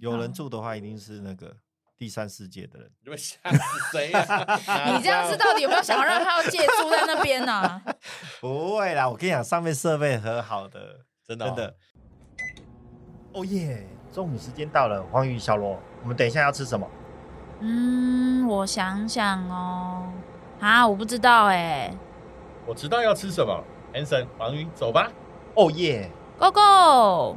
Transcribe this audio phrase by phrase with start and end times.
[0.00, 1.54] 有人住的话，一定是那个
[1.96, 2.90] 第三世界的人。
[3.04, 3.58] 你们吓死
[3.92, 4.56] 谁啊？
[4.96, 7.82] 你这样子到底有没有想要让他要借住在那边呢、啊？
[8.40, 11.74] 不会啦，我跟你讲，上面设备很好的，真的、哦、真的。
[13.32, 13.86] 哦耶！
[14.10, 16.88] 中午时间到了，黄宇、小罗，我们等一下要吃什么？
[17.60, 20.10] 嗯，我想想哦，
[20.60, 21.94] 啊，我不知道哎。
[22.66, 25.10] 我知道要吃什么，Hanson，黄宇，走吧。
[25.54, 27.36] 哦耶，Go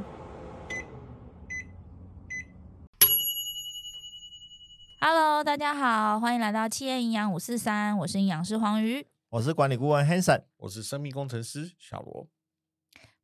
[5.02, 12.28] Go！Hello，大家好，欢迎来到企业营养五四三，我是营养师黄瑜，我是管理顾问 Hanson，我是生命工程师小罗。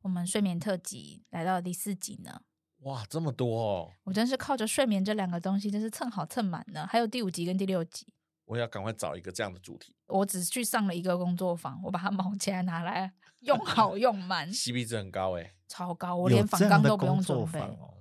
[0.02, 2.40] 我们睡眠特辑来到了第四集呢，
[2.80, 3.92] 哇，这么多哦！
[4.02, 6.84] 我真是靠着睡眠这两个东西，真是蹭好蹭满呢。
[6.84, 8.08] 还有第五集跟第六集，
[8.46, 9.94] 我要赶快找一个这样的主题。
[10.08, 17.94] 我只去上了一个工作坊，我把它毛起来拿来用好 用满，CP 值很高哎，超高，我连访纲都不用准备哦。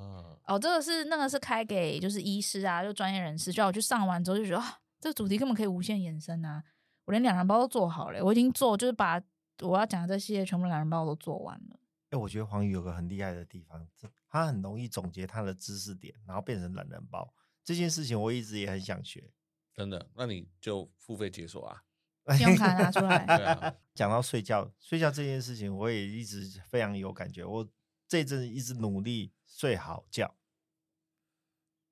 [0.48, 6.64] 哦，这个是那个是开给就是医师啊，就专业人士，叫我去上完之后就觉得啊，这个主题根本可以无限延伸啊！
[7.06, 9.22] 我连两人包都做好了，我已经做就是把
[9.62, 11.80] 我要讲的这些全部两人包都做完了。
[12.10, 13.86] 哎，我觉得黄宇有个很厉害的地方，
[14.30, 17.34] 他很容易总结他的知识点，然后变成懒人包。
[17.64, 19.32] 这件事情我一直也很想学，
[19.74, 20.10] 真的。
[20.16, 21.84] 那你就付费解锁啊，
[22.38, 23.26] 信用卡拿出来。
[23.26, 23.74] 对啊。
[23.94, 27.44] 讲到睡觉，睡觉这件事情，我也一直非常有感觉。
[27.44, 27.68] 我
[28.08, 30.34] 这阵子一直努力睡好觉。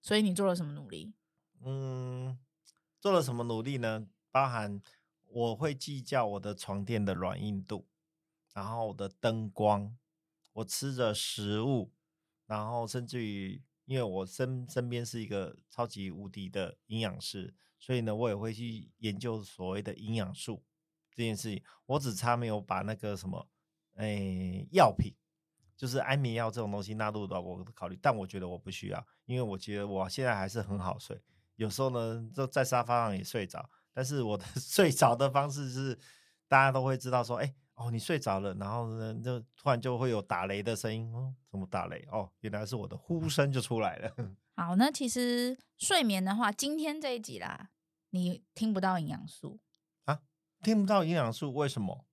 [0.05, 1.15] 所以你做了什么努力？
[1.61, 2.37] 嗯，
[3.01, 4.05] 做了什么努力呢？
[4.29, 4.79] 包含
[5.23, 7.87] 我会计较我的床垫的软硬度，
[8.53, 9.97] 然后我的灯光，
[10.53, 11.91] 我吃的食物，
[12.45, 20.63] 然后甚至于，因为我身身边是一个超级无敌的营养师，所以呢，我也会去研究所谓的营养素
[21.15, 21.63] 这件事情。
[21.87, 23.49] 我只差没有把那个什么，
[23.95, 25.15] 诶，药品。
[25.75, 31.21] 就是安眠药这种东西纳入到我的考虑，但我觉得我不需要，因为我觉得我现在还是很好睡。
[31.55, 35.97] 有时候呢，就在沙发上也睡着，但是我的 睡着的方式是
[36.47, 42.05] 大家都会知道说，哎，哦，你睡着了，然后呢，就突然就会有打雷的声音，哦，怎么打雷？
[42.11, 44.13] 哦，原来是我的呼声就出来了。
[44.55, 47.71] 好，那其实睡眠的话，今天这一集啦，
[48.11, 49.59] 你听不到营养素
[50.05, 50.21] 啊？
[50.61, 52.05] 听不到营养素，为什么？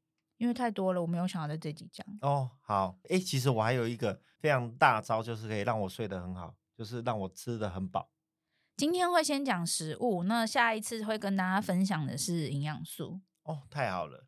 [0.42, 2.04] 因为太多了，我没有想要在这集讲。
[2.20, 8.10] 哦，好，哎，其实我还有一个非常大招，就是可以让我睡得很好，就是让我吃得很饱。
[8.76, 13.20] 今天会先讲食物，那下一次会跟大家分享的是营养素。
[13.44, 14.26] 哦，太好了，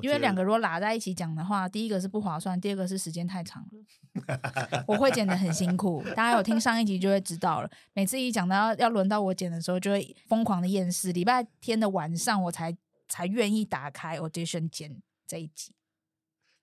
[0.00, 6.02] 因为两个如果拉在一起讲的话，第一个是不划算，第二个是时间太长了， 我会剪得很辛苦。
[6.16, 11.12] 大家有听上一集就会知道了，每次一讲到要要轮到我剪的时候，就会疯狂的厌世。
[11.12, 12.74] 礼拜天的晚上，我才
[13.08, 15.02] 才愿意打开 Audition 剪。
[15.30, 15.72] 这一集，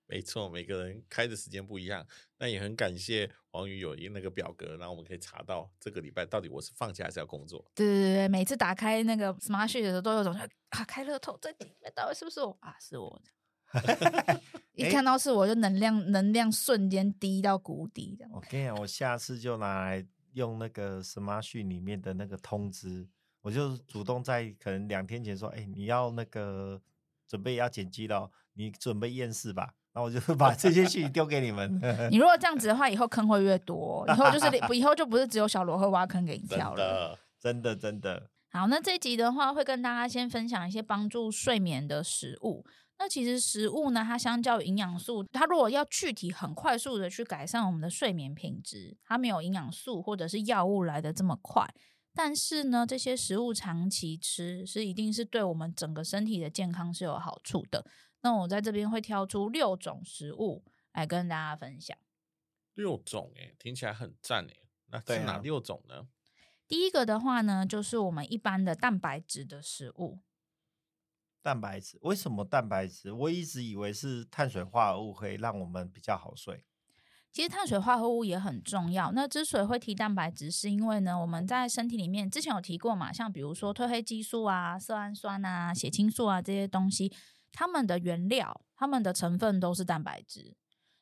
[0.07, 2.05] 没错，每个人开的时间不一样，
[2.37, 7.65] 那也很感谢黄宇有一那个表格，然后我们可以查到这个礼拜到底我是放假还是要工作。
[7.73, 12.75] 对对对，每次打开那个 Smart Sheet 的时候，都有种啊，开乐透这几个到底是不是我啊？
[12.77, 13.21] 是我，
[14.75, 18.17] 一看到是我就能量能量瞬间低到谷底。
[18.33, 23.07] 我跟你讲，我下次就拿来用那个 Smart Sheet 里面的那个通知，
[23.39, 26.81] 我就主动在可能两天前说，哎，你要那个
[27.27, 28.29] 准备要剪辑了。
[28.57, 31.79] 你准备厌世吧，那我就 把这些讯息丢给你们。
[32.11, 37.17] 你如果这样子的话，以后坑会越多，以后就是以后就不是只有小罗会挖坑给你跳了。
[37.39, 38.29] 真的，真的，真的。
[38.49, 42.65] 好，那这一集的话会跟大家先分享一些帮助睡眠的食物。
[42.99, 51.67] 那其实食物呢，它相较于营养素，它如果要具体很快速的去改善我们的睡眠品质，它没有营养素或者是药物来的这么快。
[52.15, 57.85] 但是呢，这些食物长期吃是一定是对我们整个身体的健康是有好处的。
[58.21, 60.63] 那我在这边会挑出六种食物
[60.93, 61.97] 来跟大家分享。
[62.73, 64.53] 六种哎，听起来很赞哎。
[64.89, 65.95] 那是哪六种呢？
[65.95, 66.07] 啊，
[66.67, 70.19] 第一个的话呢，就是我们一般的蛋白质的食物。
[71.41, 71.97] 蛋白质？
[72.01, 73.11] 为什么蛋白质？
[73.11, 76.65] 我一直以为是碳水化合物可以让我们比较好睡。
[77.31, 79.11] 其实碳水化合物也很重要。
[79.11, 87.13] 那之所以会提蛋白质，是因为呢，我们在身体里面之前有提过嘛，像比如说褪黑激素啊、色氨酸啊、血清素啊这些东西。
[87.59, 90.55] 它们的原料，它们的成分都是蛋白质，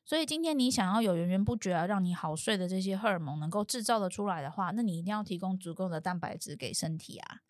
[0.06, 7.42] 所以今天你想要有源源不绝啊，让你好睡的这些荷尔蒙能够制造的出来的话，那你一定要提供足够的蛋白质给身体啊。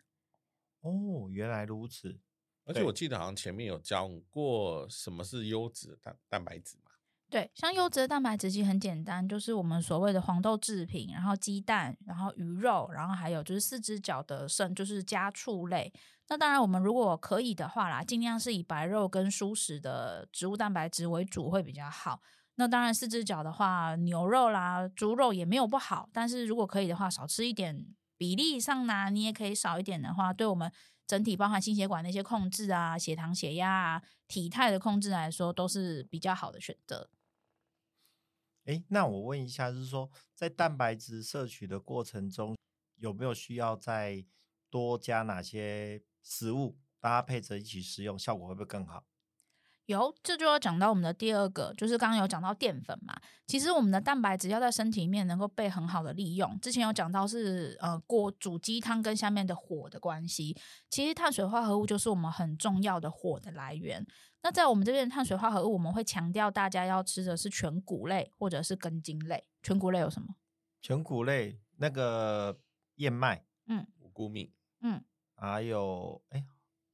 [0.80, 2.18] 哦，原来如此。
[2.64, 6.90] 而且我记得好像前面有讲过什么是优质蛋蛋白质嘛。
[7.30, 15.92] 对，像优质的蛋白质其实很简单，就是我们所谓的黄豆制品，然后鸡蛋，然后鱼肉，然后还有就是四只脚的肾，就是家畜类。
[16.28, 22.20] 那当然，我们如果可以的话啦，尽量是以白肉跟蔬食的植物蛋白质为主会比较好。
[22.56, 27.86] 那当然四只脚的话，牛肉啦、猪肉也没有不好，但是如果可以的话，少吃一点，
[28.16, 30.72] 比例上呢你也可以少一点的话，对我们
[31.06, 37.10] 整体包含心血管那些控制啊、血糖、血压啊、体态的控制来说，都是比较好的选择。
[38.64, 42.56] 哎，那我问一下，就是说在蛋白质摄取的过程中，
[42.96, 44.24] 有没有需要再
[44.70, 49.04] 多加哪些食物搭配着一起食用，效果会不会更好？
[49.84, 53.16] 有，这就要讲到我们的第二个，就是刚刚有讲到淀粉嘛。
[53.46, 56.58] 其实我们的蛋白质要在身体里面能够被很好的利用。
[56.58, 60.56] 之前有讲到是呃锅煮鸡汤跟下面的火的关系，
[60.90, 64.04] 其实碳水化合物就是我们很重要的火的来源。
[64.42, 69.46] 那在我们这边碳水化合物，我们会强调大家要吃的是全谷类或者是根茎类。
[69.62, 70.34] 全谷类有什么？
[70.82, 72.58] 全谷类那个
[72.96, 75.04] 燕麦，嗯，五谷米，嗯，
[75.36, 76.44] 还有哎，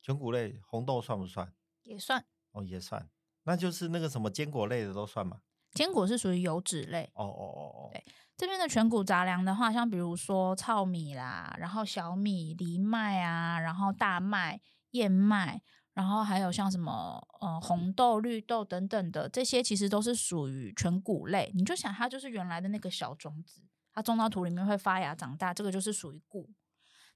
[0.00, 1.52] 全谷类红豆算不算？
[1.84, 2.24] 也算。
[2.52, 3.08] 哦，也算，
[3.44, 5.40] 那就是那个什么坚果类的都算吗？
[5.72, 7.10] 坚果是属于油脂类。
[7.14, 8.04] 哦哦哦哦，对，
[8.36, 14.60] 这边的全谷杂粮的话，像比如说糙米啦，然后小米、藜麦啊，然后大麦、
[14.90, 15.62] 燕麦，
[15.94, 21.50] 然后还有像什么呃红豆、绿豆等等的，这些其实都是属于全谷类。
[21.54, 23.62] 你就想它就是原来的那个小种子，
[23.94, 26.50] 它种到土里面会发芽长大，这个就是属于谷。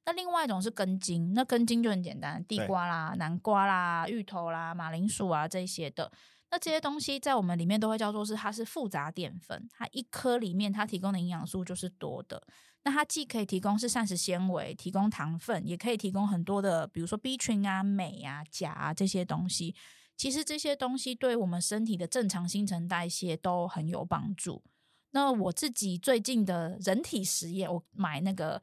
[0.07, 6.11] 那另外一种是根茎，那根茎就很简单，地瓜啦、南瓜啦、芋头啦、马铃薯啊这些的。
[6.49, 12.41] 那这些东西在我们里面都会叫做是它是复杂淀粉，它一颗里面它提供的营养素就是多的。
[12.85, 19.75] 那它既可以提供是膳食纤维，提供糖分，也可以提供很多的，比如说 B 群啊、镁啊、钾啊这些东西。
[20.17, 24.63] 其实这些东西对我们身体的正常新陈代谢都很有帮助。
[25.11, 28.63] 那我自己最近的人体实验，我买那个。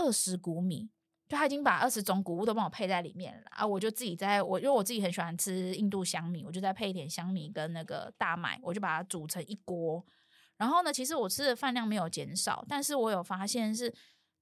[0.00, 0.88] 二十谷米，
[1.28, 3.66] 就他已经把二十种谷物都帮我配在里面了啊！
[3.66, 10.04] 我就自己在我，因为我自己很喜欢吃印度香米，我就再配一点香米跟那个大麦，我就把它煮成一锅。
[10.56, 13.94] 然后呢，其实我吃的饭量没有减少，但是我有发现是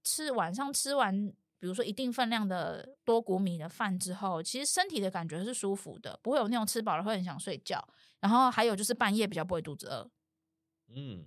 [0.05, 1.28] 吃晚上吃完，
[1.58, 7.87] 比如说一定分量的多谷米的饭之后，其实身体的感觉是舒服的，不会有那种吃饱了会很想睡觉。
[8.20, 10.10] 然后还有就是半夜比较不会肚子饿。
[10.88, 11.26] 嗯。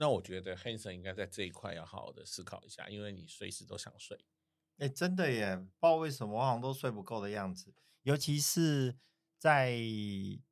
[0.00, 4.18] 那我觉得 Hanson 应该在这一块要好好的思考一下，因为你随时都想睡。
[4.78, 7.74] 哎、真的耶，不知道为什么我好像都睡不够的样子，
[8.04, 8.96] 尤其是
[9.36, 9.78] 在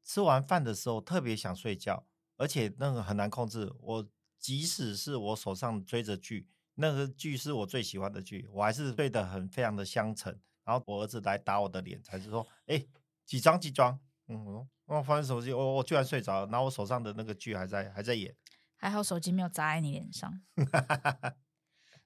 [0.05, 2.07] 吃完饭的时候特别想睡觉，
[2.37, 3.73] 而且那个很难控制。
[3.81, 4.07] 我
[4.39, 10.39] 即使是我手上追着剧，那个剧是我最喜欢的剧，我还是睡得很非常的香沉。
[10.63, 12.89] 然后我儿子来打我的脸，才是说：“哎、欸，
[13.25, 13.99] 起床起床。”
[14.29, 18.37] 嗯，我放下手机，我我居然睡着了，然后我手上的那个剧还在还在演。
[18.79, 20.41] 还好手机没有砸在你脸上。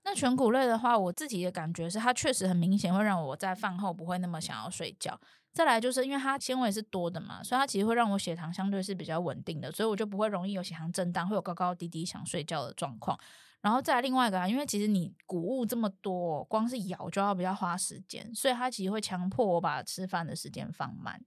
[0.05, 5.21] 那全谷类的话，我自己的感觉是，它确实很明显会让我在饭后不会那么想要睡觉。
[5.53, 13.17] 再来就是因为它纤维是多的嘛，所以它其实会让我血糖相对是比较稳定的，所以我就不会容易有血糖震荡，会有高高低低想睡觉的状况。
[13.61, 21.23] 然后再来另外一个啊，因为其实你谷物这么多，光是咬就要比较花时间，所以它其实会强迫我把吃饭的时间放慢。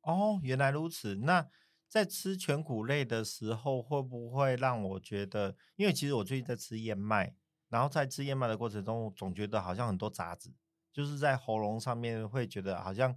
[0.00, 1.16] 哦，原来如此。
[1.16, 1.46] 那。
[1.88, 5.56] 在吃全谷类的时候，会不会让我觉得？
[5.76, 7.34] 因为其实我最近在吃燕麦，
[7.68, 10.52] 然后在吃燕麦的过程中，总觉得好像很多杂质，
[10.92, 13.12] 就是在喉咙上面会觉得好像，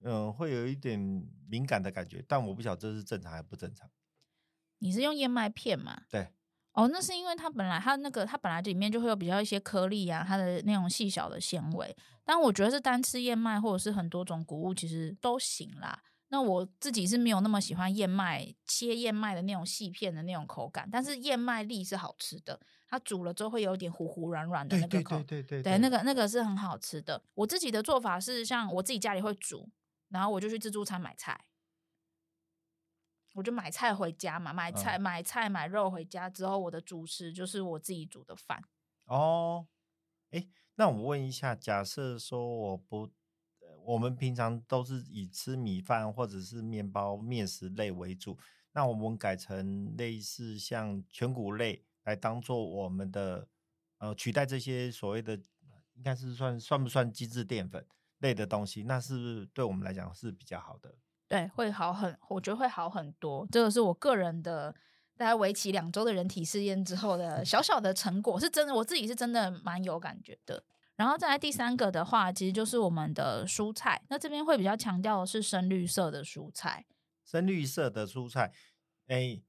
[0.00, 0.98] 嗯、呃，会有一点
[1.48, 2.24] 敏感的感觉。
[2.26, 3.88] 但我不晓得这是正常还不正常。
[4.78, 6.02] 你是用燕麦片吗？
[6.10, 6.28] 对。
[6.72, 11.94] 哦，那是因为它本来它那个它本来里面就会有比较一些颗粒啊，它的那种细小的纤维。
[12.24, 16.02] 但我觉得是单吃燕麦或者是很多种谷物，其实都行啦。
[16.32, 22.58] 那我自己是没有那么喜欢燕麦切燕麦的那种细片的那种口感，但是燕麦粒是好吃的，
[22.88, 27.22] 它煮了之后会有点糊糊软软的那个口，对对对对对，对，对那个那个是很好吃的。
[27.34, 29.68] 我自己的做法是，像我自己家里会煮，
[30.08, 31.38] 然后我就去自助餐买菜，
[33.34, 38.64] 我就买菜回家嘛，买菜、嗯、买菜买肉回家之后，我的主食就是我自己煮的饭。
[39.04, 39.66] 哦，
[40.30, 43.10] 哎，那我问一下，假设说我不。
[43.84, 48.38] 我们平常都是以吃米饭或者是面包、面食类为主，
[48.72, 53.48] 那我们改成类似像全谷类来当做我们的
[53.98, 55.34] 呃取代这些所谓的，
[55.94, 57.84] 应该是算算不算精制淀粉
[58.18, 58.84] 类的东西？
[58.84, 60.94] 那是不是对我们来讲是比较好的？
[61.28, 63.46] 对，会好很，我觉得会好很多。
[63.50, 64.74] 这个是我个人的，
[65.16, 70.62] 大概为期两周的人体试验之后的小小的成果，是真的，我自己是真的蛮有感觉的。
[70.96, 74.04] 然后再来第三个的话，其实就是我们的蔬菜。
[74.08, 76.86] 那这边会比较强调的是深绿色的蔬菜。
[77.24, 78.52] 深绿色的蔬菜，
[79.06, 79.40] 哎，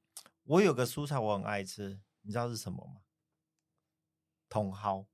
[0.43, 3.01] 我有个蔬菜我很爱吃，你知道是什么吗？
[4.50, 5.05] 茼蒿。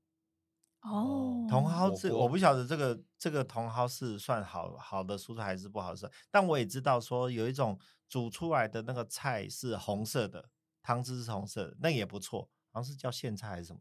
[0.82, 10.48] 哦，茼蒿是我不晓得这个这个茼蒿是算好好的蔬菜还是不好吃，但我也知道说有一种煮出来的那个菜是红色的，
[10.80, 13.80] 汤汁是红色的，那也不错，好像是叫苋菜还是什么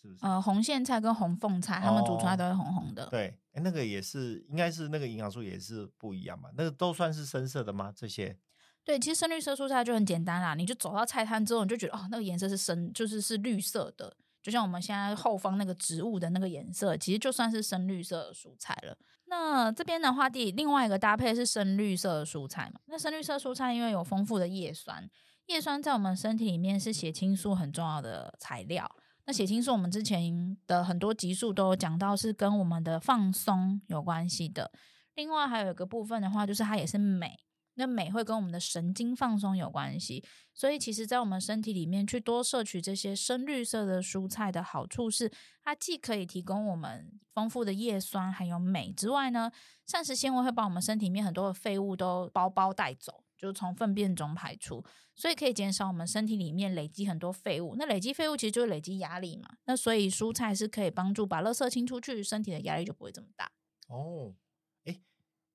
[0.00, 0.20] 是不是？
[0.22, 3.04] 呃，红苋菜跟红凤菜，他们煮出来都是红红的。
[3.04, 6.48] 哦、对，哎，那个也是，应该是那个营养素也是不一样嘛？
[6.56, 7.92] 那个都算是深色的吗？
[7.94, 8.36] 这些？
[8.82, 18.96] 对，其实深绿色蔬菜就很简单啦，你就走到菜摊之后，你就觉得哦，那个颜色是深，就是是绿色的，就像我们现在后方那个植物的那个颜色，其实就算是深绿色的蔬菜了。
[19.26, 22.80] 那这边的话，第另外一个搭配是深绿色的蔬菜嘛。
[22.86, 25.08] 那深绿色蔬菜因为有丰富的叶酸，
[25.46, 28.90] 叶酸在我们身体里面是血清素很重要的材料。
[29.26, 34.72] 那血清素我们之前的很多集数都有讲到，是跟我们的放松有关系的。
[35.14, 37.38] 另外还有一个部分的话，就是它也是镁。
[37.74, 40.22] 那镁会跟我们的神经放松有关系，
[40.52, 45.30] 所以其实，在我们身体里面去多摄取这些深绿色的蔬菜的好处是，
[45.62, 49.50] 它既可以提供我们丰富的叶酸还有镁之外呢，
[49.86, 57.74] 膳食纤维会把我们身体里面很多的废物都包包带走，就是从粪便中排出，所以可以减少我们身体里面累积很多废物。
[57.76, 63.50] 那累积废物其实就是累积压力嘛，那所以蔬菜是可以帮助把垃圾清出去，身体的压力就不会这么大。
[63.86, 64.34] 哦。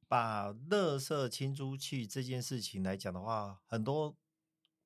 [0.07, 4.15] 把垃圾清出去这件事情来讲的话，很多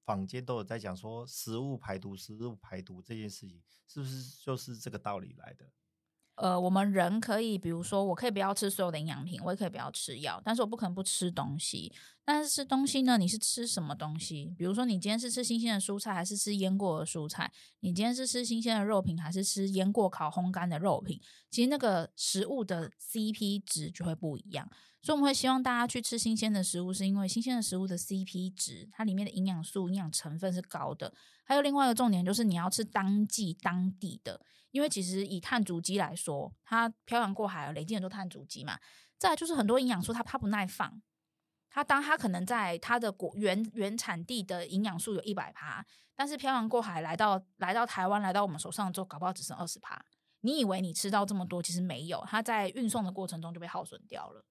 [0.06, 5.70] 坊间都有在讲说，食物排毒，食物排毒这件事情，是不是就是这个道理来的？
[6.40, 11.92] 呃，我们人可以，比如说，我可以不要吃所有的营养品，我也可以不要吃药，但是我不可能不吃东西。
[12.24, 14.54] 但是吃东西呢，你是吃什么东西？
[14.58, 17.52] 比如说，你今天是吃新鲜的蔬菜，还是吃腌过的蔬菜？
[17.82, 21.20] 你今天是吃新鲜的肉品，还是吃腌过、烤、烘干的肉品？
[21.50, 24.70] 其实那个食物的 CP 值就会不一样。
[25.02, 31.14] 所以我们会希望大家去吃新鲜的食物，是因为新鲜的食物的 CP 值，它里面的营养素、营养成分是高的。
[31.46, 34.42] 还有另外一个重点就是你要吃当季当地的，
[34.72, 38.78] 因为其实以碳足迹来说，它漂洋过海累积很多碳足迹嘛。
[39.18, 41.02] 再来就是很多营养素它它不耐放，
[41.70, 50.06] 它当它可能在它的果原原产地的营养素有一百趴，但是漂洋过海来到来到台湾来到我们手上之后，搞不好只剩二十趴。
[50.42, 54.46] 你以为你吃到这么多，其实没有，它在运送的过程中就被耗损掉了。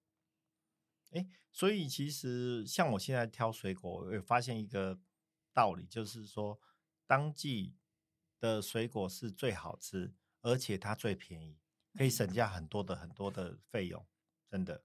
[1.11, 4.99] 哎，所以其实像我现在挑水果，我也发现一个
[5.53, 6.59] 道理，就是说
[7.07, 7.75] 当季
[8.39, 11.57] 的水果是最好吃，而且它最便宜，
[11.95, 14.05] 可以省下很多的很多的费用，
[14.47, 14.83] 真的。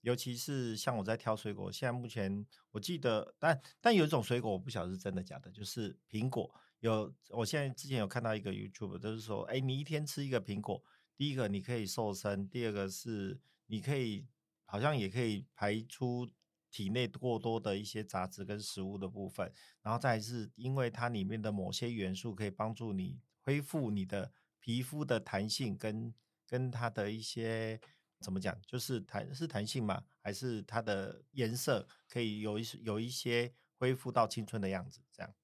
[0.00, 6.54] 尤其是像我在挑水果，现在目前我记得，但但有一种水果我不晓得是真的假的，就是苹果。
[6.80, 10.82] 有我现在之前有看到一个 YouTube，就是说，哎，你一天吃一个苹果，
[11.16, 14.26] 第一个你可以瘦身，第二个是你可以。
[14.70, 16.28] 好像也可以排出
[16.70, 26.14] 体内过多的一些杂质跟食物的部分，然后再是因为它里面的某些元素可以帮助你恢复你的皮肤的弹性跟
[26.46, 27.80] 跟它的一些
[28.20, 30.04] 怎么讲，就是弹是弹性吗？
[30.20, 35.34] 还是它的颜色可以有一有一些恢复到青春的样子这样。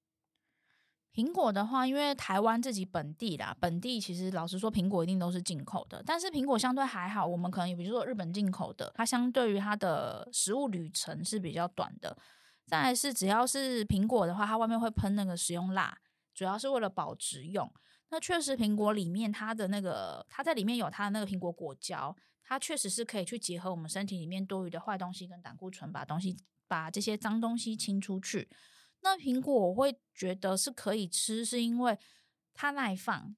[1.15, 6.03] 苹果的话，因为台湾自己本地啦，本地其实老实说，苹果一定都是进口的。
[6.05, 12.17] 但是苹果相对还好，我们可能也比如说日本进口的，它相对于它的食物旅程是比较短的。
[12.67, 15.97] 再来是只要是苹果的话，它外面会喷那个食用蜡，
[16.33, 17.71] 主要是为了保值用。
[18.09, 26.35] 那确实苹果里面它的那个，它在里面有它的那个苹果果胶，它确实是可以去结合我们身体里面多余的坏东西跟胆固醇，把东西
[26.67, 28.49] 把这些脏东西清出去。
[29.01, 31.97] 那苹果我会觉得是可以吃，是因为
[32.53, 33.35] 它耐放。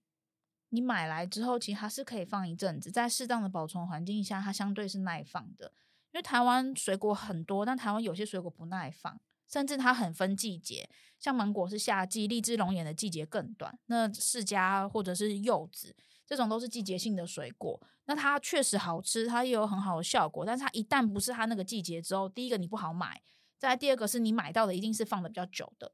[0.69, 5.71] 你买来之后，其实它是可以放一阵子，在适当的保存环境下，它相对是耐放的。
[6.11, 10.89] 因为台湾水果很多，但台湾有些水果不耐放，甚至它很分季节。
[11.19, 13.79] 像芒果是夏季，荔枝龙眼的季节更短。
[13.85, 15.95] 那释迦或者是柚子
[16.25, 20.45] 这种都是季节性的水果，那它确实好吃，它也有很好的效果。
[20.45, 23.21] 但是它一旦不是它那个季节之后，第一个你不好买。
[23.57, 25.93] 再来第二个是你买到的一定是放的比较久的，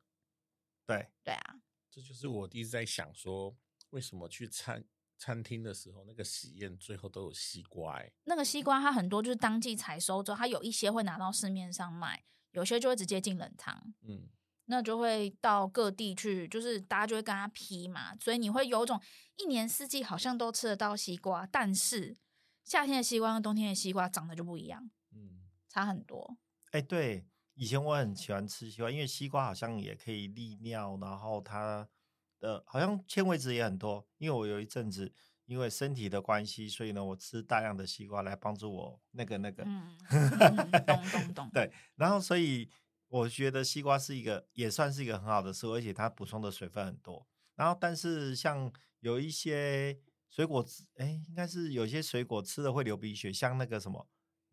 [0.86, 3.56] 对对啊，这就是我一直在想说，
[3.92, 4.84] 为什么去餐
[5.18, 8.00] 餐厅的时候，那个喜宴最后都有西瓜？
[8.00, 14.28] 哎，那个西瓜它很多就是当季采收之后，它有一些会拿到市面上卖，有些就会直接进冷藏，嗯，
[14.66, 19.02] 那就会到各地去，就是大家就会跟他批嘛，所以你会有种
[19.38, 22.18] 一年四季好像都吃得到西瓜，但是
[22.66, 26.38] 夏天的西瓜跟冬天的西瓜长得就不一样，嗯，差很多，
[26.72, 27.26] 哎，对。
[27.56, 31.88] 以前我很喜欢吃西瓜，因为西瓜好像也可以利尿，然后它
[32.40, 34.08] 的好像纤维质也很多。
[34.18, 35.14] 因为我有一阵子
[35.46, 39.64] 因为身体的关系，所以呢，我吃大量的西瓜来帮助我那个那个。
[39.64, 41.50] 懂懂懂。
[41.54, 42.70] 对，然后所以
[43.08, 47.28] 我觉得西瓜是一个也算是一个很好的食物，而且它补充的水分很多。
[47.56, 50.66] 然后，但是像有一些水果，
[50.98, 54.08] 哎，应该是有些水果吃了会流鼻血，像那个什么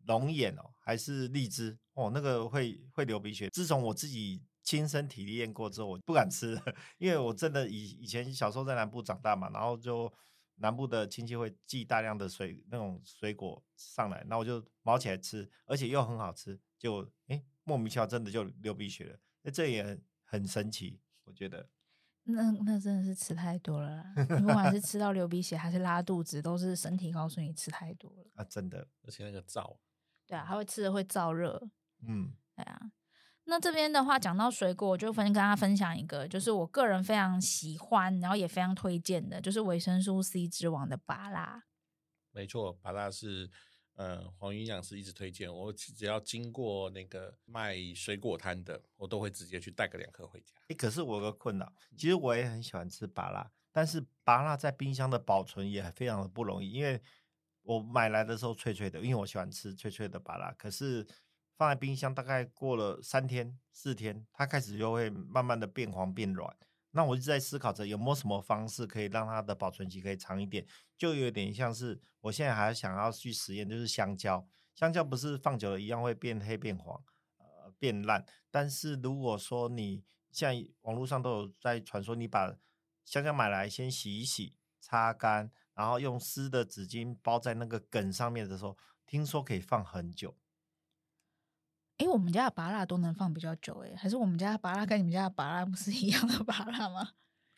[0.05, 3.49] 龙眼哦，还是荔枝哦，那个会会流鼻血。
[3.49, 6.61] 自从我自己亲身体验过之后，我不敢吃了，
[6.97, 10.11] 因为我真的以以前小时候在南部长大嘛，然后就
[10.55, 21.67] 南部的亲戚会寄大量的水那种水果上来，那我就毛起来吃，而且又很好吃，就哎莫名其妙真的就流鼻血了，那这也很神奇，我觉得。
[22.23, 28.43] 那那真的是吃太多了啦， 不管是吃到流鼻血还是拉肚子，都是身体告诉你吃太多了啊！
[28.43, 29.75] 真的，而且那个燥，
[30.31, 31.61] 对啊，它会吃的会燥热，
[32.07, 32.79] 嗯，对啊。
[33.43, 41.65] 那这边的话，讲到水果，我就分跟大家分享一个，就是我个人非常喜欢，然后也非常推荐的，就是维生素 C 之王的芭拉。
[42.31, 43.51] 没错，芭拉是。
[43.95, 50.55] 呃，黄营养师一直推荐我，只要经过那个卖水果摊的，我都会直接去带个两颗回家。
[50.69, 56.99] 欸，可是我有个困扰，其实我也很喜欢吃芭拉，但是芭拉在冰箱的保存也非常的不容易，因为
[57.63, 61.07] 我买来的时候脆脆的，因为我喜欢吃脆脆的芭乐，可是
[61.57, 66.55] 放在冰箱大概过了三天四天，它开始就会慢慢的变黄变软。
[66.93, 70.65] 那我一直在思考着有没有什么方式可以让它的保存期可以长一点，
[70.97, 77.01] 就有点像是我现在还想要去实验，就是香蕉，香蕉不是放久了一样会变黑变黄，
[77.37, 82.57] 呃变烂，但是如果说你像网络上都有在传说，你把
[83.05, 90.35] 香蕉买来先洗一洗，擦干，然后用湿的纸巾包在那个梗上面的时候，听说可以放很久。
[91.97, 97.11] 哎，我们家的芭乐都能放比较久哎，还是我们家的芭乐跟你们家的芭乐不是一样的芭乐吗？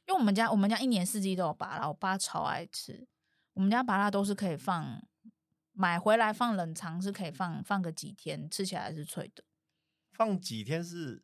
[0.06, 3.08] 因为我们家我们家一年四季都有芭乐，我爸超爱吃。
[3.54, 5.02] 我们家芭乐都是可以放，
[5.72, 9.46] 买回来放冷藏是可以放放个几天，吃起来是脆的。
[10.12, 11.24] 放几天是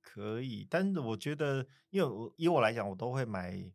[0.00, 3.72] 可以，但是我觉得，因为我以我来讲，我都会买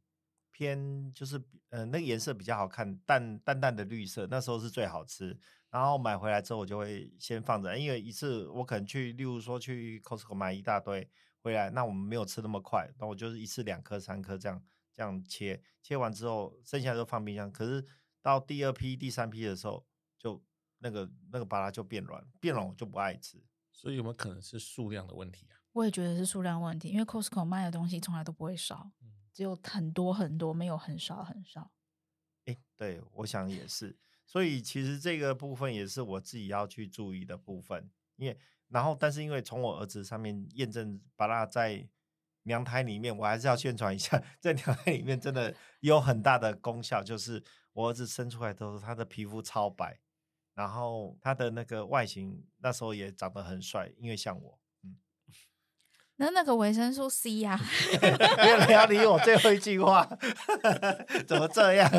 [0.61, 5.35] 偏就是呃那个颜色比较好看，淡淡淡的绿色，那时候是最好吃。
[5.71, 14.61] 然后买回来之后，我就会先放着，因为一次我可能去，例如说去 Costco 买一大堆回来，那我们没有吃那么快，那我就是一次两颗、三颗这样
[14.93, 17.51] 这样切，切完之后剩下就放冰箱。
[17.51, 17.83] 可是
[18.21, 19.83] 到第二批、第三批的时候，
[20.19, 20.43] 就
[20.77, 23.43] 那个那个巴拉就变软，变软我就不爱吃。
[23.71, 25.57] 所以有没有可能是数量的问题啊？
[25.71, 28.91] 我也觉得是数量问题，因为 Costco 卖的东西从来都不会少，
[29.33, 31.71] 只有很多很多，没有很少很少。
[32.45, 33.97] 哎，对，我想也是。
[34.25, 38.37] 所以其实这个部分也是我自己要去注意的部分，因为
[38.69, 41.87] 然后但是因为从我儿子上面验证，把他在
[42.43, 49.99] 娘胎里面，我还是要宣传一下，在娘胎里面真的有很大的功效，就是我儿子生出来的时候，他的皮肤超白，
[50.53, 54.60] 然后他的那个外形那时候也长得很帅，因为像我，
[56.21, 57.59] 那那个维生素 C 呀、啊，
[58.37, 60.07] 没有人要理我最后一句话，
[61.27, 61.89] 怎么这样？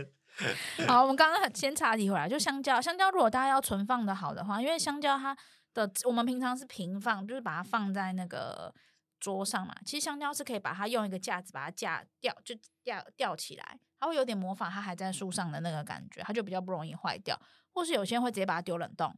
[0.88, 2.80] 好，我们刚刚先查题回来，就香蕉。
[2.80, 5.36] 香蕉如果大家要存放的好的话，因为香蕉它
[5.74, 8.74] 的我们平常是平放，就是把它放在那个
[9.20, 9.74] 桌上嘛。
[9.84, 17.38] 其实香蕉是可以把它用一个架子把它架吊，就吊吊起来，它会有点模仿它还在树上的那个感觉，它就比较不容易坏掉。
[17.74, 19.14] 或是有些人会直接把它丢冷冻，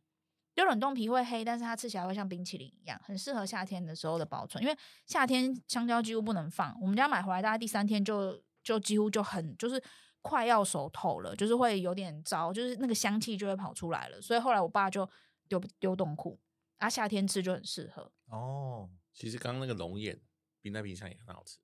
[0.55, 4.63] 丢冷冻皮会黑，但是它吃起来会像冰淇淋一样，很适合夏天的时候的保存。
[4.63, 9.83] 因为夏天香蕉几乎不能放，我们家买回来大概第三天就就几乎就很就是。
[10.27, 14.19] 快要熟透了，就是会有点糟，就是那个香气就会跑出来了。
[14.23, 15.07] 所以后来我爸就
[15.51, 16.41] 丢丢冻库，
[16.79, 18.11] 啊，夏天吃就很适合。
[18.29, 20.19] 哦，其实刚刚那个龙眼
[20.63, 21.59] 冰在冰箱也很好吃。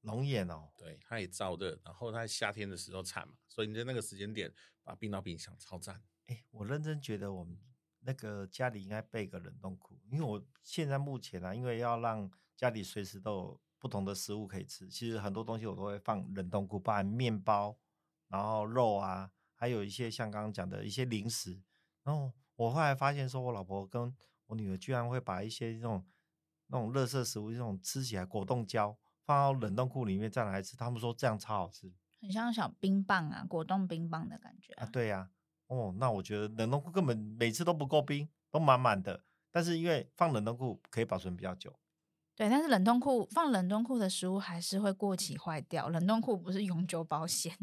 [0.00, 6.02] 龙眼哦，对，它也燥热，然后它夏天的时候产嘛，所以你在那个时间点把它冰到冰箱，超赞。
[6.26, 7.56] 哎，我认真觉得我们
[8.00, 17.78] 那个家里应该备个冷冻库，因为我现在目前啊，因为要让家里随时都有不同的食物可以吃，其实很多东西我都会放冷冻库，包含面包。
[18.28, 21.60] 然后肉啊，还有一些像刚刚讲的一些零食。
[22.04, 24.14] 然后我后来发现，说我老婆跟
[24.46, 26.06] 我女儿居然会把一些这种
[26.68, 30.76] 那种垃圾食物，这种吃起来果冻胶放到冷冻库里面再来吃。
[30.76, 34.84] 他们说这样超好吃，很像小冰棒啊，果冻冰棒的感觉啊。
[34.84, 35.30] 啊对呀、啊，
[35.70, 39.22] 哦，那我觉得冷冻库根本每次都不够冰，都满满的。
[39.52, 41.72] 但是因为放冷冻库可以保存比较久。
[42.34, 45.88] 对，但是冷冻库放冷冻库的食物还是会过期坏掉。
[45.88, 47.56] 冷冻库不是永久保鲜。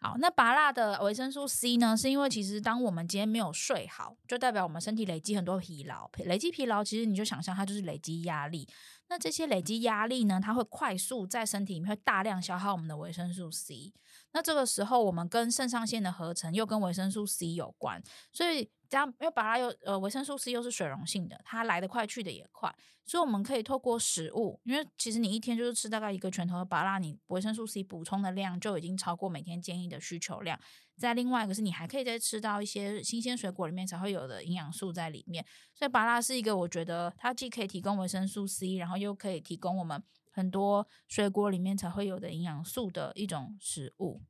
[0.00, 1.96] 好，那芭辣的维生素 C 呢？
[1.96, 8.66] 是因为其实当我们今天没有睡好，就代表我们身体累积很多疲劳，累积疲劳，其实你就想象它就是累积压力。
[9.10, 13.92] 那这些累积压力呢，它会快速在身体里面会大量消耗我们的维生素 C。
[14.32, 18.00] 那这个时候，我们跟肾上腺的合成又跟维生素 C 有关，
[18.32, 22.72] 所以这样，因为芭乐又呃维生素 C 又是水溶性的，它来得快去得也快，
[23.04, 30.56] 所以我们可以透过食物，因为其实你一天就是吃大概一个拳头的巴拉，你维生素 C 补充的量就已经超过每天建议的需求量。
[31.00, 40.02] 再另外一个是你还可以再吃到一些新鲜水果里面才会有的营养素在里面，所以芭拉是一个我觉得它既可以提供维生素 C，然后又可以提供我们。
[40.32, 44.22] 很多水果里面才会有的营养素的一种食物。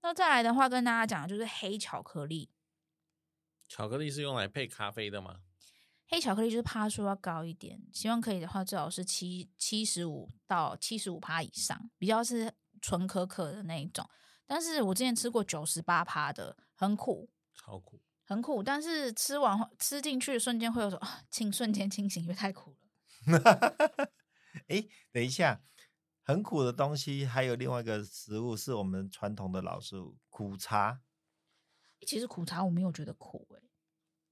[0.00, 2.50] 那再来的话，跟大家讲的就是黑巧克力。
[3.68, 5.40] 巧克力是用来配咖啡的吗？
[6.06, 14.08] 黑巧克力就是趴数要高一点，希望可以的话，最好是七七十五到七十五趴以上，比较是纯可可的那一种。
[14.48, 18.62] 但是我之前吃过九十八趴的，很苦，超苦，很苦。
[18.62, 20.98] 但是吃完吃进去的瞬间会有种
[21.30, 22.88] 清瞬间清醒，因为太苦了。
[24.68, 24.82] 哎，
[25.12, 25.60] 等一下，
[26.22, 31.02] 很苦的东西，还有另外一个食物是我们传统的老食物——苦茶。
[32.06, 33.62] 其实苦茶我没有觉得苦，欸，哎，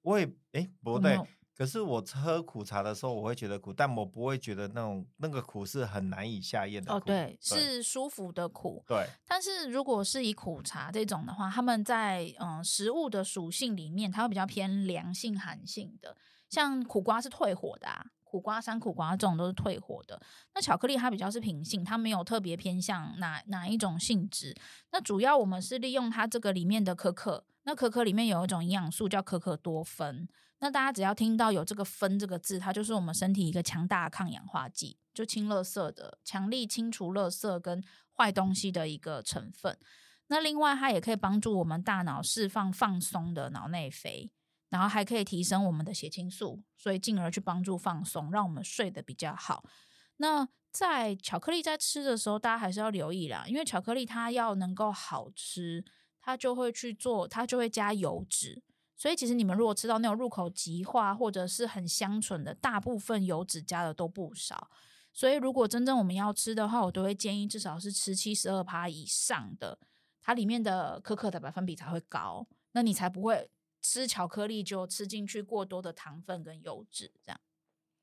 [0.01, 1.21] 我也哎不对，
[1.57, 6.99] 可是我喝苦茶的时候，我会觉得苦，但我不会觉得那种那个苦是很难以下咽的苦。
[6.99, 8.85] 哦，对，对是舒服的苦。
[8.87, 16.15] 对，但是如果是以苦茶这种的话，他们在嗯食物的属性里面，它会比较偏凉性、寒性的，
[16.51, 18.05] 像苦瓜是退火的啊。
[18.29, 20.21] 苦瓜、山苦瓜这种都是退火的。
[20.53, 24.55] 那巧克力它比较是平性，它没有特别偏向哪哪一种性质。
[24.91, 27.45] 那主要我们是利用它这个里面的可可。
[27.63, 30.29] 那可可里面有一种营养素叫可可多酚。
[30.59, 37.83] 那大家只要听到有这个酚这个字，它就是我们身体一个强大的抗氧化剂，就清垃圾的，强力清除垃圾跟
[38.17, 39.79] 坏东西的一个成分。
[40.29, 44.31] 那另外它也可以帮助我们大脑释放放松的脑内啡。
[44.69, 49.65] 然后还可以提升我们的血清素，所以进而去帮助放松，让我们睡得比较好。
[50.17, 55.85] 那在巧克力在吃的时候，大家还是要留意啦，因为巧克力它要能够好吃，
[56.21, 58.61] 它就会去做，它就会加油脂。
[58.97, 64.71] 所以其实你们如果吃到那种入口即化或者是很香醇的，大部分油脂加的都不少。
[65.13, 69.79] 所以如果真正我们要吃的话，我都会建议至少是吃七十二趴以上的，
[70.21, 73.51] 它里面的可可的百分比才会高，那你才不会。
[73.83, 77.41] 吃巧克力就吃进去过多的糖分跟油脂，这样。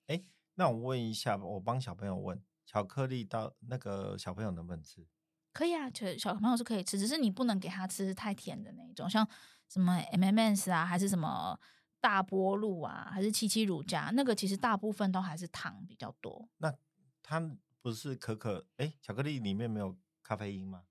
[0.07, 0.23] 哎，
[0.55, 5.05] 那我问一下，我帮小朋友问，巧克力到那个小朋友能不能吃？
[5.51, 9.27] 可以啊，小小朋友是可以吃，只是你不能给他吃太甜的那一种，像
[9.69, 11.59] 什么 M&M's 啊，还是什么
[11.99, 16.47] 大波露啊，还是七七乳加，那个其实大部分都还是糖比较多。
[16.57, 16.73] 那
[17.21, 17.41] 它
[17.81, 18.65] 不是可可？
[18.77, 20.83] 哎，巧克力里面没有咖啡因吗？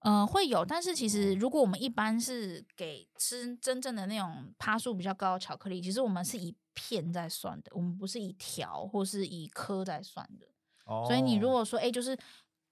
[0.00, 10.46] 嗯、呃，会有，但是其实如果我们一般是给吃真正的那种趴数比较高的巧克力，其实我们是以片在算的，我们不是以条或是以颗在算的。
[10.86, 12.18] 哦，所以你如果说哎，就是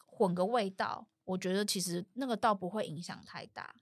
[0.05, 3.77] 混个味道，我觉得其实那个倒不会影响太大。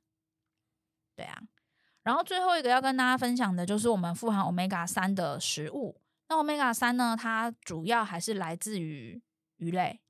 [1.19, 1.43] 对啊，
[2.05, 6.01] 然后最后一个要跟大家分享的就是我们富含 Omega 三的食物。
[6.29, 9.21] 那 Omega 三呢，它主要还是来自于
[9.57, 10.01] 鱼类，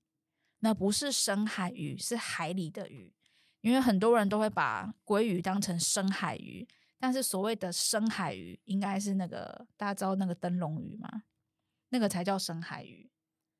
[0.59, 3.15] 那不是深海鱼，是海里的鱼。
[3.63, 6.69] 因为很多人都会把鲑鱼当成深海鱼，
[6.99, 11.23] 但是所谓的深海鱼应该是那个大家知道那个灯笼鱼吗？
[11.89, 13.11] 那个才叫深海鱼。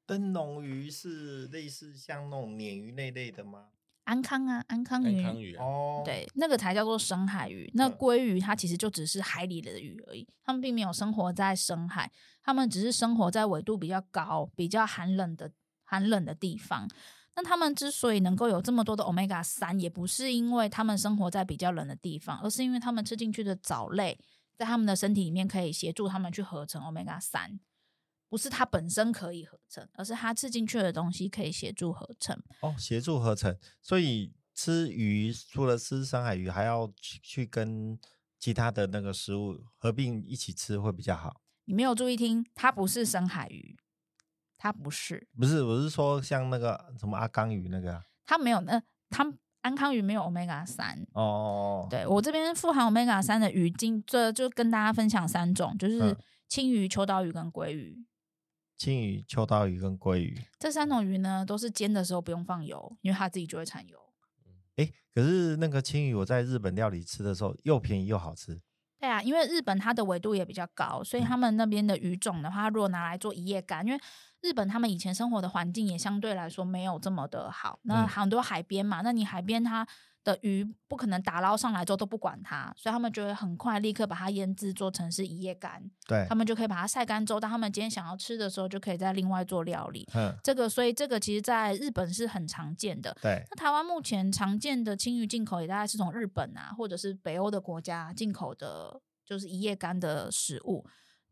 [0.05, 3.71] 灯笼鱼是类似像那种鲶鱼那类的吗？
[4.09, 7.71] 安康啊，安康鱼，安康鱼哦，对，那个才叫做深海鱼。
[7.75, 12.11] 那鲑鱼它其实就只是海里的鱼而已，它们并没有生活在深海，
[12.43, 15.53] 它们只是生活在纬度比较高、比较寒冷的
[15.85, 16.89] 寒冷的地方。
[17.37, 24.19] 那它们之所以能够有这么多的 omega 三，也不是因为它们生活在比较冷的地方，而是因为它们吃进去的藻类，
[24.57, 27.61] 在它们的身体里面可以协助它们去合成 omega 三，
[28.29, 32.37] 不是它本身可以合成，而是它吃进去的东西可以协助合成。
[32.61, 37.99] 哦，协助合成，所以吃鱼除了吃深海鱼，还要去去跟
[38.39, 41.41] 其他的那个食物合并一起吃会比较好。
[41.65, 43.77] 你没有注意听，它不是深海鱼。
[44.61, 49.25] 它不是，不是，我是说像那个什么阿康鱼那个，它没有，那它
[49.61, 51.87] 安康鱼没有 omega 三哦。
[51.89, 56.17] 对，我这边富含 omega 三的鱼精，这就跟大家分享三种，就是
[56.49, 58.05] 青鱼、秋刀鱼跟鲑鱼。
[58.79, 63.99] 青鱼、秋刀鱼跟鲑鱼这三种鱼呢，都是煎的时候不用放油，因为它自己就会产油。
[64.77, 68.61] 哎，可是那个青鱼，我在日本料理吃的时候又便宜又好吃。
[69.01, 74.01] 对啊，因为日本它的纬度也比较高，所以他们那边的鱼种的话，如果拿来做一夜干，因为
[74.43, 79.87] 日本他们以前生活的环境也相对来说没有这么的好，那很多海边嘛，嗯、那你海边它
[80.29, 90.07] 的鱼不可能打捞上来之后都不管它，所以他们就会很快立刻把它腌制做成是一夜干，对，他们就可以把它晒干之后，当他们今天想要吃的时候，就可以再另外做料理。
[90.15, 93.17] 嗯，这个所以这个其实在日本是很常见的。
[93.23, 100.85] 对，那台湾目前常见的青鱼进口也大概是从日本啊，或者是北欧的国家进口的，就是一夜干的食物。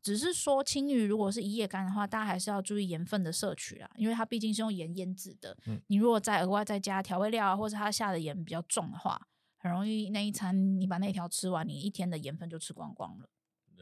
[0.03, 5.57] 只是说青鱼如果是一夜干的话，大家还是要注意盐分的摄取啊，因为它毕竟是用盐腌制的。
[5.67, 9.21] 嗯，你如果再额外再加调味料啊，或者它下的盐比较重的话，
[9.57, 13.29] 很容易那一餐你把那条吃完，你一天的盐分就吃光光了，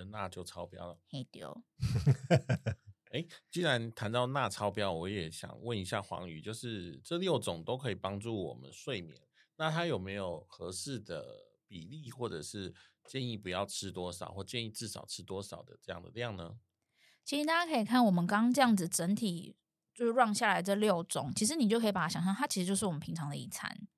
[0.06, 0.98] 钠就超标了。
[1.10, 1.62] 嘿丢。
[3.12, 9.20] 哎，既然谈到钠超标，我也想问一下黄鱼，就是这六种都可以帮助我们睡眠，
[9.56, 11.24] 那它有没有合适的
[11.68, 12.74] 比例，或者是？
[13.06, 16.56] 建议不要吃多少，或建议至少吃多少的这样的量呢？
[17.24, 19.56] 其实大家可以看我们刚刚这样子整体
[19.94, 23.88] 就是 run 下来这六种，其实你就可以把它想象，它其实就是我们平常的一餐。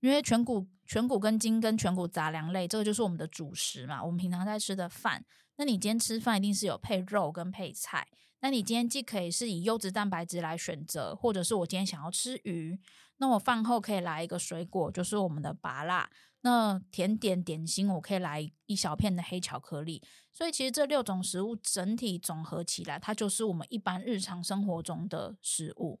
[0.00, 5.22] 因为全谷、全谷根茎跟全谷杂粮类，这个就是我们的主食嘛，我们平常在吃的饭。
[5.56, 8.08] 那你今天吃饭一定是有配肉跟配菜。
[8.40, 12.80] 那你今天既可以是以优质蛋白质来选择，或者是我今天想要吃鱼，
[13.18, 16.08] 那我饭后可以来一个水果，就是我们的芭乐。
[16.42, 20.02] 那甜点点心，我可以来一小片的黑巧克力。
[20.32, 26.00] 所以其实这六种食物整体总合起来，它就是我们一般日常生活中的食物。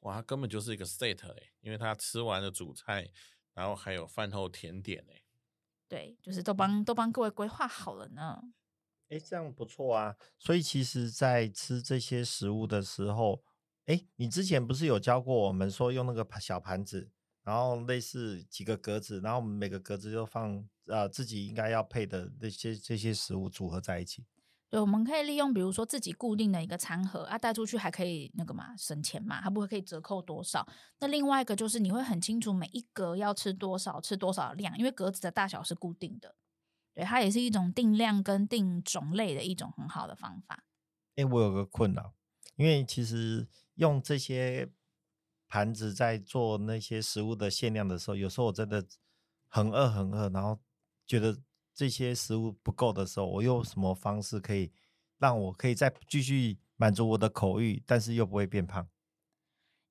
[0.00, 3.10] 哇，它根本就是一个 set 诶，因为它吃完了主菜，
[3.52, 5.24] 然后还有饭后甜点诶。
[5.86, 8.40] 对，就是都帮都帮各位规划好了呢。
[9.10, 10.16] 哎，这样不错啊。
[10.38, 13.44] 所以其实，在吃这些食物的时候，
[13.86, 17.10] 哎，你之前不是有教过我们说用那个小盘子？
[17.44, 24.24] 然后类似几个格子，然后我们每个格子就放呃自己应该要配的那些这些食物组合在一起。
[24.70, 30.66] 对，我们可以利用比如说自己固定的一个餐盒啊，带出去还可以那个嘛省钱嘛，它不会可以折扣多少。
[31.00, 36.34] 那另外一个就是你会很清楚每一格要吃多少，吃多少量，因为格子的大小是固定的。
[36.94, 40.64] 对，它也是一种定量跟定种类的一种很好的方法。
[41.16, 42.14] 哎，我有个困扰，
[42.56, 44.72] 因为其实用这些。
[45.54, 48.84] 盘子在做那些食物的限量的时候，有时候我真的
[49.46, 50.58] 很饿很饿，然后
[51.06, 51.38] 觉得
[51.72, 54.72] 这些食物不够的时候，我用什么方式可以
[55.16, 58.84] 让我可以再继续满足我的口欲，但是又不会变胖？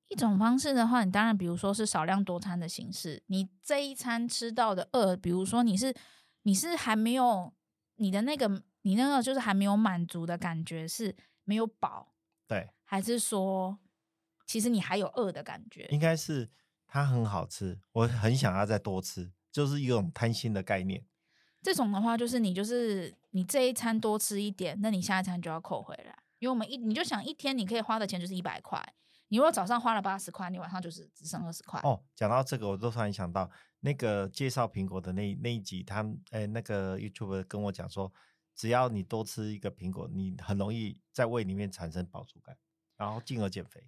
[0.10, 5.96] 一种方式的话，你当然比如说是少量多餐的形式，你这一餐吃到的饿，比如说你是
[6.42, 7.54] 你是还没有
[7.96, 8.50] 你的那个
[8.82, 12.14] 你那个就是还没有满足的感觉是没有饱，
[12.50, 13.80] 对，还是说？
[14.46, 16.50] 其实你还有饿的感觉，应该是
[16.88, 21.06] 它很好吃，我很想要再多吃，就是一种贪心的概念。
[21.62, 28.82] 这种的话，就是你就是你这一餐多吃一点，那你下一餐就要扣回来，因为我们一你就想一天你可以花的钱就是一百块，
[29.30, 31.80] 你如果早上花了八十块，你晚上就是只剩二十块。
[31.84, 38.12] 哦，讲到这个，我都突然想到那个介绍苹果的那那一集，他诶那个 YouTube 跟我讲说，
[38.54, 42.58] 只要你多吃一个苹果，你很容易在胃里面产生饱足感，
[42.98, 43.88] 然后进而减肥。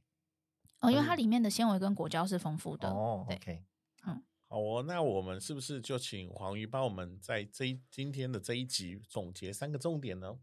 [0.79, 2.89] 哦，因为它里面的纤维跟果胶是丰富的。
[2.89, 3.63] 哦对，OK，
[4.05, 10.37] 嗯，好哦，那我们是不是就请黄鱼帮我们在这一今天的这一集总结三个重点呢？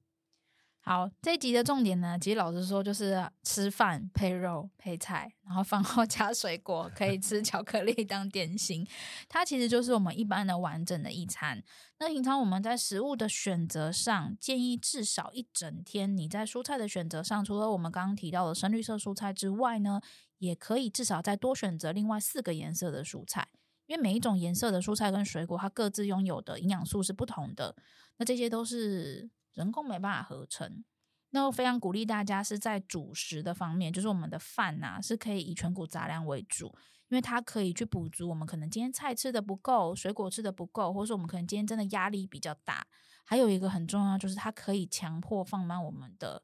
[0.85, 8.85] 好，这一集的重点呢，其实老实说就是吃饭配肉配菜，然后饭后 加水果，可以吃巧克力当点心。
[9.29, 11.63] 它其实就是我们一般的完整的一餐。
[12.01, 20.01] 那平常我们在食物的选择上，建议至少一整天你在蔬菜的选择上，除了我们刚刚提到的深绿色蔬菜之外呢，
[20.39, 23.47] 也可以至少再多选择另外四个颜色的蔬菜，
[23.87, 27.77] 因为每一种颜色的蔬菜跟水果，它各自拥有的营养素是不同的。
[28.17, 29.31] 那这些都是。
[29.55, 30.85] 人工没办法合成，
[31.31, 36.67] 那我非常鼓励大家是在主食的方面，就是我们的饭呐、是可以以全谷杂粮为主，
[37.09, 42.87] 因为它可以去补足我们可能今天菜吃的不够，水果吃的不够，或者说我们可能今天真的压力比较大。
[43.25, 46.43] 还有一个很重要，就是它可以强迫放慢我们的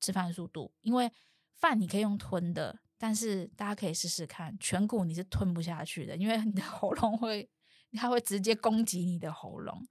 [0.00, 1.12] 吃饭速度，因为
[1.54, 7.48] 饭你可以用吞的，但是大家可以试试看，全谷你是吞不下去的，因为你的喉咙会，
[7.92, 9.86] 它会直接攻击你的喉咙。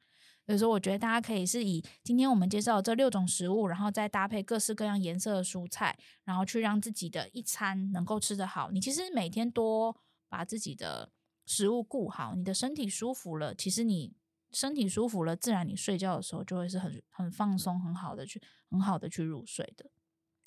[0.45, 8.69] 所以说，我觉得大家可以是以今天我们介绍的这六种食物，然后再搭配各式各样颜色的蔬菜，然后去让自己的一餐能够吃得好。
[8.69, 9.97] 你其实每天多
[10.29, 11.11] 把自己的
[11.47, 14.13] 食物顾好，你的身体舒服了，其实你
[14.51, 19.89] 身体舒服了，自然你睡觉的时候就会是很很放松、很好的去很好的去入睡的。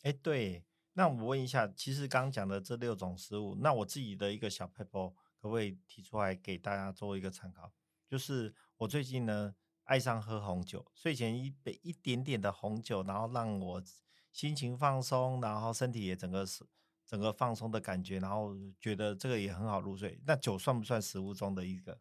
[0.03, 7.73] 哎，对，那我问一下，其实刚讲的这六种食物，那我自己的一个小 paper，可不可以提出来给大家做一个参考？
[8.09, 9.57] 就是我最近呢。
[9.89, 13.83] 爱上喝红酒，睡前一杯一点点的红酒，然后让我
[14.31, 16.63] 心情放松，然后身体也整个是
[17.07, 20.21] 整个放松的感觉，然后觉得这个也很好入睡。
[20.27, 21.99] 那酒算不算食物中的一个？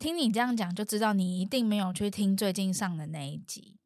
[0.00, 3.78] 听你这样讲，就知道你一定没有去听最近上的那一集。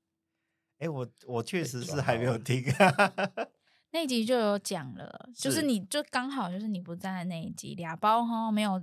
[0.78, 2.64] 哎，我我确实是还 没有听。
[3.90, 8.82] 那一集就有讲了，就是你就刚好就是你不在的那一集，俩包哈没有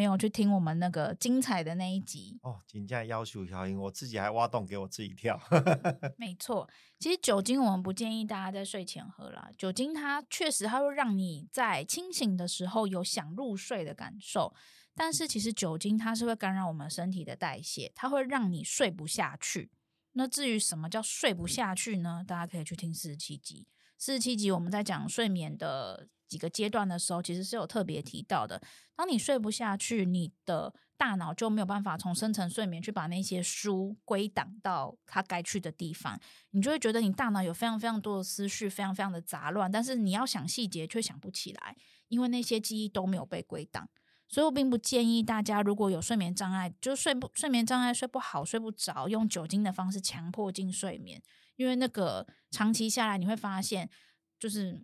[0.00, 2.62] 没有去听我们那个精彩的那一集哦。
[2.66, 5.38] 请假要求小英，我自己还挖洞给我自己跳。
[6.16, 6.66] 没错，
[6.98, 9.50] 其实酒精我们不建议大家在睡前喝啦。
[9.58, 14.54] 酒精它确实它会让你在清醒的时候有想入睡的感受，
[14.94, 19.70] 但是其实酒精它是会干扰我们身体的代谢，它会让你睡不下去。
[20.12, 22.24] 那至于什么叫睡不下去呢？
[22.26, 23.66] 大家可以去听四十七集。
[23.98, 28.62] 四十七集我们在讲睡眠的几个阶段的时候，其实是有特别提到的。
[28.96, 36.18] 当你睡不下去，你的大脑就没有办法从深层睡眠去把那些书归档到它该去的地方，
[36.52, 39.70] 你就会觉得你大脑有非常非常多的思绪，非常非常的杂乱。
[39.70, 41.76] 但是你要想细节却想不起来，
[42.08, 43.88] 因为那些记忆都没有被归档。
[44.28, 51.20] 所以我并不建议大家如果有睡眠障碍，就睡不睡眠障碍睡不好睡不着，用酒精的方式强迫进睡眠。
[51.56, 53.90] 因为那个长期下来，你会发现，
[54.38, 54.80] 就是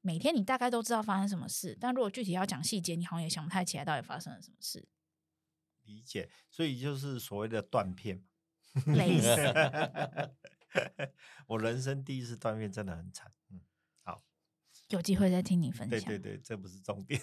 [0.00, 4.88] 每天你大概都知道发生什么事，但如果具体要讲细节，你好像也想不太起来到底发生了什么事。
[5.82, 8.24] 理解，所以就是所谓的断片。
[11.46, 13.32] 我人生第一次断片真的很惨。
[13.50, 13.60] 嗯，
[14.02, 14.22] 好，
[14.88, 16.00] 有机会再听你分享。
[16.00, 17.20] 对对对，这不是重点。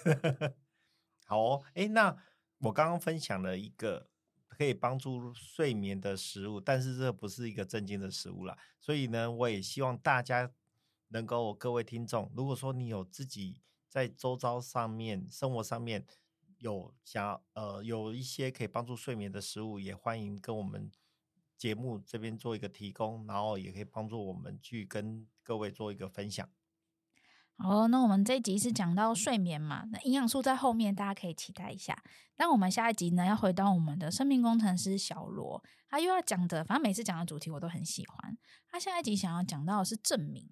[1.26, 2.16] 好哦，哎，那
[2.58, 4.10] 我刚刚分享了一个。
[4.56, 8.58] 可以帮助睡眠的食物，但是这不是一个正经的食物啦。
[8.80, 10.50] 所以呢，我也希望大家
[11.08, 16.06] 能够，各位听众，如果说你有自己在周遭上面、生活上面
[16.58, 20.90] 有想呃有一些可以帮助睡眠的食物，也欢迎跟我们
[21.56, 26.48] 节目这边做一个提供，然后也可以帮助我们去跟各位做一个分享。
[27.60, 32.04] 好，那我们这一集是讲到睡眠嘛，那营养素在后面，大家可以期待一下。
[32.36, 38.38] 那我们下一集呢，要回到我们的生命工程师小罗，他又要讲的，反正每次讲的主题我都很喜欢。
[38.68, 40.48] 他下一集想要讲到的是证明，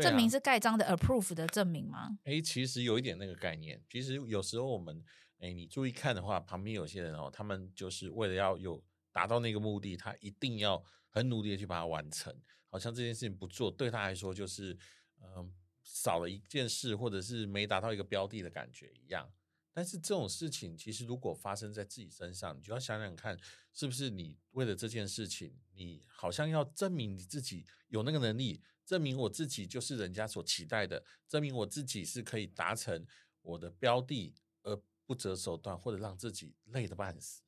[0.00, 2.18] 证明是盖章的 approve 的证明吗？
[2.24, 3.82] 哎，其实有一点那个概念。
[3.90, 5.04] 其实有时候我们，
[5.38, 12.34] 哎，你注意看的话，旁边有些人哦，他们就是为了要有达到那个目的，他一定要很努力的去把它完成。
[12.68, 14.72] 好像这件事情不做，对他来说就是，
[15.20, 15.50] 嗯、呃。
[15.84, 19.28] 少了一件事，或者是没达到一个标的的感觉一样。
[19.72, 23.38] 但是这种事情，其实如果发生在自己身上，你就要想想看，
[23.72, 33.06] 是不是你为了这件事情，你好像要证明你自己有那个能力，证明我自己就是人家所期待的，证明我自己是可以达成
[33.40, 37.40] 我的标的而不择手段，或者让自己累得半死。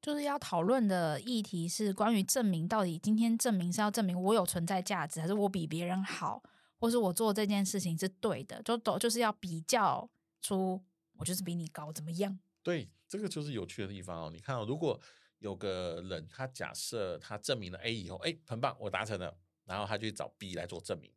[0.00, 6.42] 就是要讨论的议题是关于证明，到底今天证明是要证明我有存在价值，还是我比别人好？
[6.78, 10.08] 或是我做这件事情是对的，就都就是要比较
[10.40, 10.80] 出
[11.18, 12.38] 我就是比你高怎么样？
[12.62, 14.30] 对，这个就是有趣的地方哦。
[14.32, 15.00] 你看哦，如果
[15.38, 21.12] 有个人他假设他证明了 A 以后，哎，很棒，我达成了，然后他就去找 B 来做证明，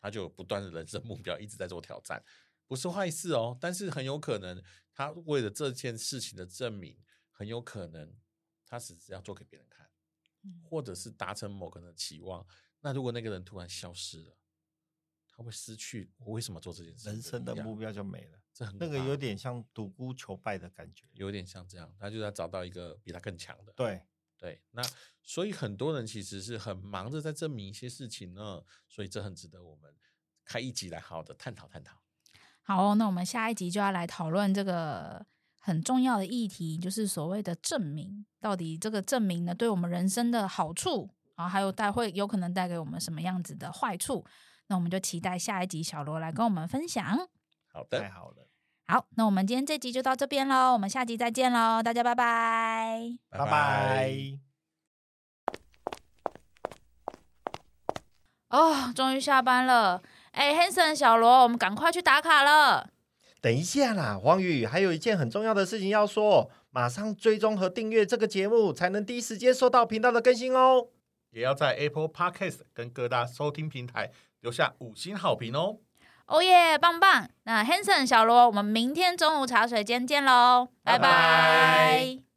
[0.00, 2.22] 他就不断的人生目标一直在做挑战，
[2.66, 3.56] 不是坏事哦。
[3.60, 6.96] 但是很有可能他为了这件事情的证明，
[7.30, 8.16] 很有可能
[8.66, 9.88] 他只是要做给别人看，
[10.62, 12.46] 或者是达成某个人的期望。
[12.80, 14.36] 那如果那个人突然消失了，
[15.28, 17.08] 他会失去我为什么做这件事？
[17.08, 21.88] 人生的目标就没了，这很那个有点像独孤求败的感觉，有点像这样。
[21.96, 23.72] 他就要找到一个比他更强的。
[23.76, 24.02] 对
[24.36, 24.82] 对，那
[25.22, 29.94] 所以很多人其实是很忙着在证明一些事情呢，所以这很值得我们
[30.44, 32.00] 开一集来好好的探讨探讨。
[32.62, 35.24] 好，那我们下一集就要来讨论这个
[35.60, 44.26] 很重要的议题，就是所谓的证明，到底这个证明呢，对我们人生的好处啊，还有带会有可能带给我们什么样子的坏处？
[44.66, 47.16] 那我们就期待下一集小罗来跟我们分享。
[47.68, 48.47] 好的，太好了。
[48.90, 54.14] 好，那我们今天这集就到这边喽，我们下集再见喽，大家拜拜，拜拜。
[58.48, 60.02] 哦，终于下班了。
[60.30, 62.88] 哎，Hanson 小罗，我们赶快去打卡了。
[63.42, 70.88] 等一下啦，黄宇，还有一件很重要的事情要说，马上追踪和订阅这个节目，才能第一时间收到频道的更新哦。
[71.32, 75.80] 也要在 Apple Podcast 跟各大收听平台留下五星好评哦！
[76.28, 77.26] 哦耶，棒棒！
[77.44, 80.98] 那 Hanson 小罗，我们明天中午茶水间见喽，拜拜。
[80.98, 82.27] 拜拜。